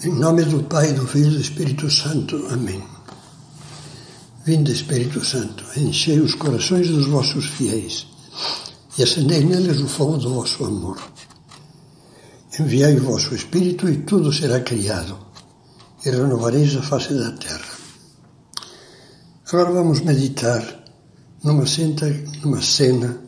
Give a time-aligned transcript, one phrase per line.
[0.00, 2.46] Em nome do Pai, do Filho e do Espírito Santo.
[2.52, 2.80] Amém.
[4.44, 8.06] Vinde, Espírito Santo, enchei os corações dos vossos fiéis
[8.96, 10.98] e acendei neles o fogo do vosso amor.
[12.60, 15.18] Enviai o vosso Espírito e tudo será criado,
[16.06, 17.72] e renovareis a face da terra.
[19.48, 20.62] Agora vamos meditar
[21.42, 23.18] numa cena, numa cena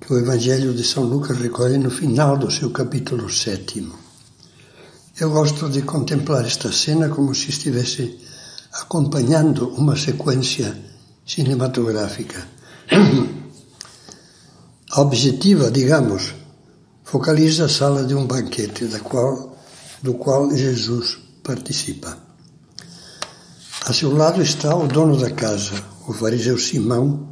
[0.00, 4.05] que o Evangelho de São Lucas recolhe no final do seu capítulo sétimo.
[5.18, 8.18] Eu gosto de contemplar esta cena como se estivesse
[8.70, 10.76] acompanhando uma sequência
[11.24, 12.46] cinematográfica.
[14.92, 16.34] A objetiva, digamos,
[17.02, 19.56] focaliza a sala de um banquete da qual,
[20.02, 22.18] do qual Jesus participa.
[23.86, 27.26] A seu lado está o dono da casa, o fariseu Simão,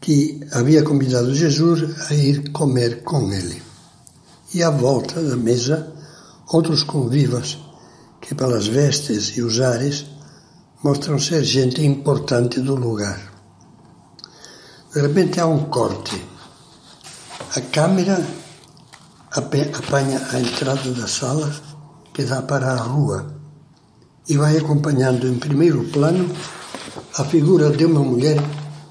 [0.00, 3.60] que havia convidado Jesus a ir comer com ele.
[4.54, 6.00] E à volta da mesa
[6.48, 7.58] outros convivas
[8.20, 10.06] que, pelas vestes e usares,
[10.82, 13.20] mostram ser gente importante do lugar.
[14.92, 16.22] De repente há um corte.
[17.56, 18.24] A câmera
[19.30, 21.54] apanha a entrada da sala
[22.12, 23.34] que dá para a rua
[24.28, 26.30] e vai acompanhando em primeiro plano
[27.18, 28.38] a figura de uma mulher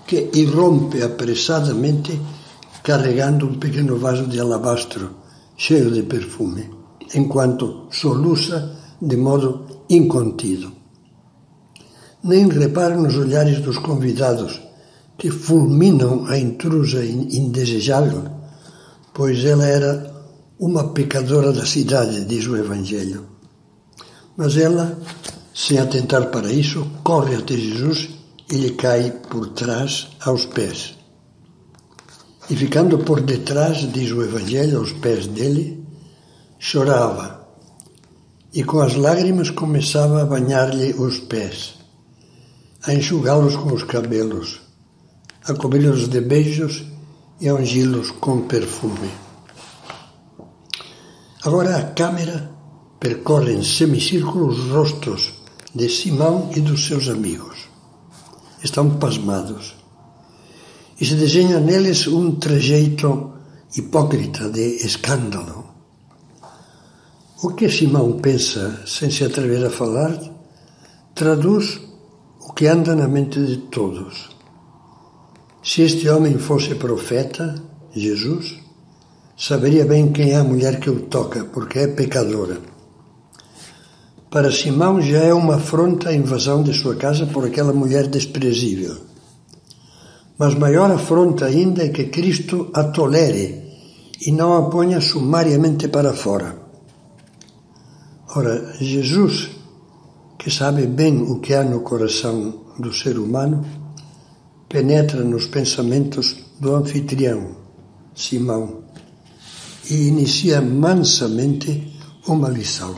[0.07, 2.19] que irrompe apressadamente
[2.83, 5.15] carregando um pequeno vaso de alabastro
[5.55, 6.80] cheio de perfume
[7.15, 10.71] enquanto soluça de modo incontido.
[12.23, 14.61] Nem repara nos olhares dos convidados,
[15.17, 18.23] que fulminam a intrusa indesejável,
[19.13, 20.11] pois ela era
[20.59, 23.25] uma pecadora da cidade, diz o Evangelho.
[24.37, 24.97] Mas ela,
[25.53, 28.09] sem atentar para isso, corre até Jesus
[28.51, 30.95] e lhe cai por trás aos pés.
[32.49, 35.80] E ficando por detrás, diz o Evangelho, aos pés dele,
[36.63, 37.47] chorava
[38.53, 41.79] e com as lágrimas começava a banhar-lhe os pés,
[42.83, 44.61] a enxugá-los com os cabelos,
[45.43, 46.83] a cobri-los de beijos
[47.39, 49.09] e a ungí-los com perfume.
[51.43, 52.51] Agora a câmera
[52.99, 55.33] percorre em semicírculo os rostos
[55.73, 57.57] de Simão e dos seus amigos.
[58.63, 59.73] Estão pasmados.
[60.99, 63.33] E se desenha neles um trejeito
[63.75, 65.70] hipócrita de escândalo
[67.43, 70.15] o que Simão pensa sem se atrever a falar
[71.15, 71.81] traduz
[72.39, 74.29] o que anda na mente de todos.
[75.63, 77.55] Se este homem fosse profeta,
[77.95, 78.59] Jesus,
[79.35, 82.59] saberia bem quem é a mulher que o toca, porque é pecadora.
[84.29, 88.97] Para Simão já é uma afronta a invasão de sua casa por aquela mulher desprezível.
[90.37, 93.63] Mas maior afronta ainda é que Cristo a tolere
[94.27, 96.60] e não a ponha sumariamente para fora.
[98.33, 99.49] Ora, Jesus,
[100.39, 103.65] que sabe bem o que há no coração do ser humano,
[104.69, 107.57] penetra nos pensamentos do anfitrião,
[108.15, 108.85] Simão,
[109.89, 111.93] e inicia mansamente
[112.25, 112.95] uma lição.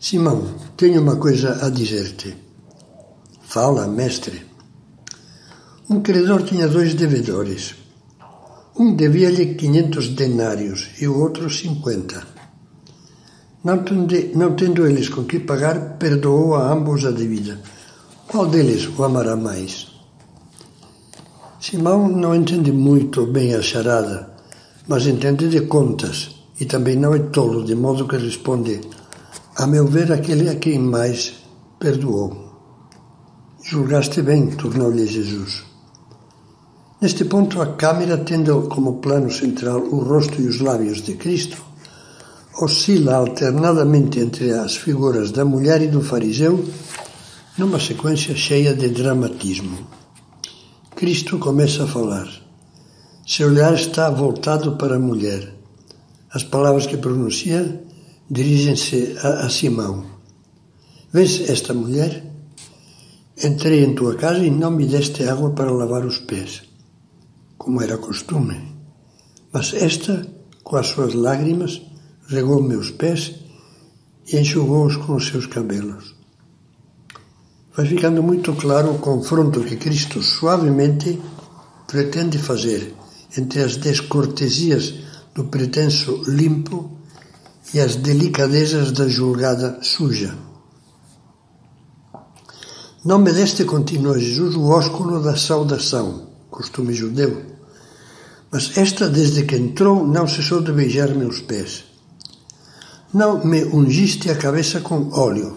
[0.00, 2.34] Simão, tenho uma coisa a dizer-te.
[3.42, 4.46] Fala, mestre.
[5.90, 7.74] Um credor tinha dois devedores.
[8.74, 12.36] Um devia-lhe quinhentos denários e o outro cinquenta.
[13.66, 17.58] Não, tende, não tendo eles com que pagar, perdoou a ambos a dívida.
[18.28, 19.88] Qual deles o amará mais?
[21.60, 24.30] Simão não entende muito bem a charada,
[24.86, 28.82] mas entende de contas e também não é tolo, de modo que responde:
[29.56, 31.34] A meu ver, aquele a quem mais
[31.80, 32.28] perdoou.
[33.64, 35.64] Julgaste bem, tornou-lhe Jesus.
[37.00, 41.66] Neste ponto, a câmera, tendo como plano central o rosto e os lábios de Cristo,
[42.58, 46.64] oscila alternadamente entre as figuras da mulher e do fariseu
[47.58, 49.78] numa sequência cheia de dramatismo.
[50.94, 52.28] Cristo começa a falar.
[53.26, 55.54] Seu olhar está voltado para a mulher.
[56.30, 57.82] As palavras que pronuncia
[58.30, 60.04] dirigem-se a, a Simão.
[61.12, 62.24] Vês esta mulher?
[63.42, 66.62] Entrei em tua casa e não me deste água para lavar os pés,
[67.58, 68.74] como era costume.
[69.52, 70.26] Mas esta,
[70.64, 71.82] com as suas lágrimas,
[72.28, 73.34] regou meus pés
[74.26, 76.14] e enxugou-os com os seus cabelos.
[77.76, 81.20] Vai ficando muito claro o confronto que Cristo suavemente
[81.86, 82.94] pretende fazer
[83.36, 84.94] entre as descortesias
[85.34, 86.98] do pretenso limpo
[87.74, 90.34] e as delicadezas da julgada suja.
[93.04, 97.42] Não me deste, continua Jesus, o ósculo da saudação, costume judeu,
[98.50, 101.84] mas esta, desde que entrou, não cessou de beijar meus pés.
[103.14, 105.56] Não me ungiste a cabeça com óleo.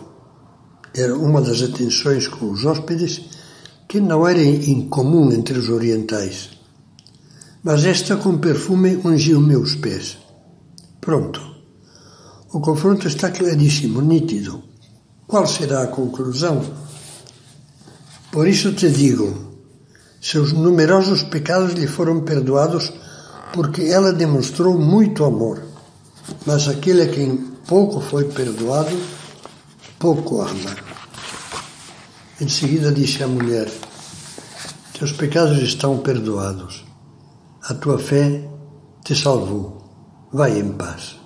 [0.93, 3.21] Era uma das atenções com os hóspedes
[3.87, 6.51] que não era incomum entre os orientais.
[7.63, 10.17] Mas esta com perfume ungiu meus pés.
[11.01, 11.41] Pronto.
[12.53, 14.63] O confronto está claríssimo, nítido.
[15.27, 16.63] Qual será a conclusão?
[18.31, 19.35] Por isso te digo:
[20.21, 22.91] seus numerosos pecados lhe foram perdoados
[23.53, 25.68] porque ela demonstrou muito amor.
[26.45, 27.37] Mas aquele a quem
[27.67, 28.97] pouco foi perdoado,
[29.97, 30.75] pouco ama.
[32.41, 33.69] Em seguida disse à mulher:
[34.97, 36.85] Teus pecados estão perdoados.
[37.63, 38.49] A tua fé
[39.03, 39.77] te salvou.
[40.31, 41.17] Vai em paz.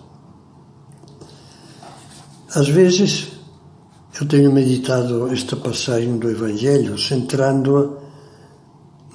[2.55, 3.29] Às vezes,
[4.19, 8.01] eu tenho meditado esta passagem do Evangelho, centrando-a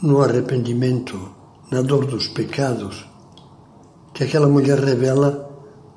[0.02, 1.34] no arrependimento,
[1.70, 3.06] na dor dos pecados,
[4.12, 5.47] que aquela mulher revela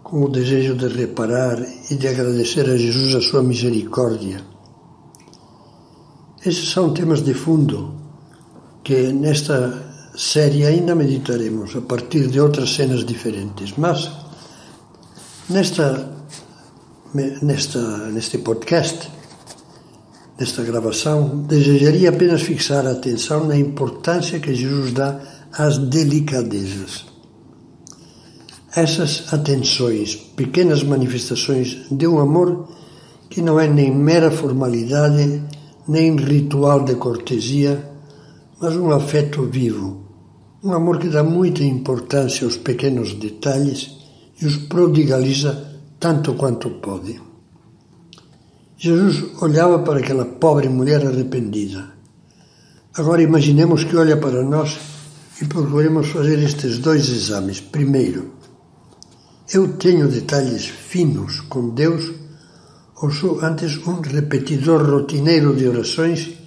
[0.03, 1.59] com o desejo de reparar
[1.89, 4.42] e de agradecer a Jesus a sua misericórdia.
[6.45, 7.94] Esses são temas de fundo
[8.83, 14.12] que nesta série ainda meditaremos a partir de outras cenas diferentes, mas
[15.48, 16.12] nesta,
[17.13, 19.09] nesta, neste podcast,
[20.39, 25.19] nesta gravação, desejaria apenas fixar a atenção na importância que Jesus dá
[25.54, 27.11] às delicadezas.
[28.73, 32.69] Essas atenções, pequenas manifestações de um amor
[33.29, 35.44] que não é nem mera formalidade,
[35.88, 37.91] nem ritual de cortesia,
[38.62, 40.06] mas um afeto vivo,
[40.63, 43.91] um amor que dá muita importância aos pequenos detalhes
[44.41, 47.19] e os prodigaliza tanto quanto pode.
[48.77, 51.91] Jesus olhava para aquela pobre mulher arrependida.
[52.95, 54.79] Agora imaginemos que olha para nós
[55.41, 57.59] e procuremos fazer estes dois exames.
[57.59, 58.41] Primeiro,
[59.53, 62.09] eu tenho detalhes finos com Deus
[63.01, 66.38] ou sou antes um repetidor rotineiro de orações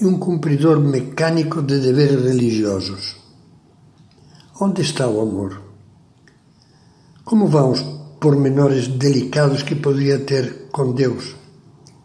[0.00, 3.16] e um cumpridor mecânico de deveres religiosos?
[4.58, 5.60] Onde está o amor?
[7.22, 7.82] Como vão os
[8.18, 11.36] pormenores delicados que poderia ter com Deus?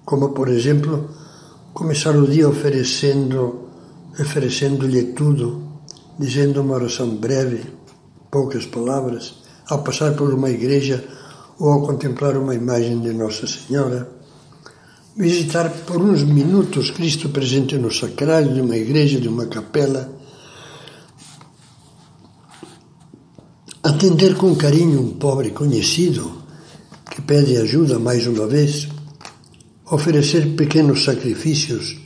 [0.04, 1.10] Como, por exemplo,
[1.74, 3.70] começar o dia oferecendo,
[4.20, 5.80] oferecendo-lhe tudo,
[6.20, 7.64] dizendo uma oração breve,
[8.30, 11.04] poucas palavras, ao passar por uma igreja
[11.60, 14.10] ou ao contemplar uma imagem de Nossa Senhora,
[15.16, 20.12] visitar por uns minutos Cristo presente no sacrário de uma igreja, de uma capela,
[23.84, 26.44] atender com carinho um pobre conhecido
[27.12, 28.88] que pede ajuda mais uma vez,
[29.92, 32.02] oferecer pequenos sacrifícios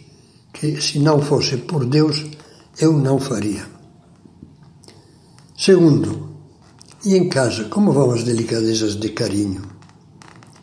[0.51, 2.25] que, se não fosse por Deus,
[2.79, 3.65] eu não faria.
[5.57, 6.36] Segundo,
[7.07, 9.61] e em casa, como vão as delicadezas de carinho?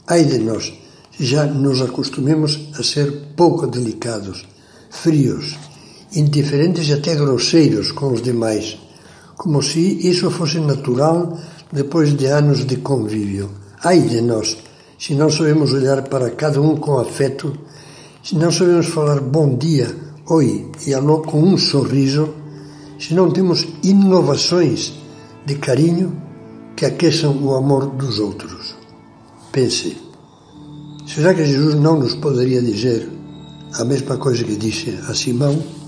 [0.07, 0.75] Ai de nós,
[1.11, 4.47] se já nos acostumemos a ser pouco delicados,
[4.91, 5.57] frios,
[6.15, 8.79] indiferentes e até grosseiros com os demais,
[9.39, 11.39] como se isso fosse natural
[11.73, 13.51] depois de anos de convívio.
[13.83, 14.59] Ai de nós,
[14.99, 17.57] se não sabemos olhar para cada um com afeto,
[18.23, 19.97] se não sabemos falar bom dia,
[20.27, 22.35] oi e alô com um sorriso,
[22.99, 24.93] se não temos inovações
[25.47, 26.23] de carinho
[26.77, 28.77] que aqueçam o amor dos outros.
[29.53, 29.97] Pense,
[31.07, 33.09] será que Jesus não nos poderia dizer
[33.75, 35.84] a mesma coisa que disse a Simão?